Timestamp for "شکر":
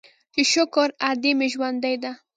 0.53-0.89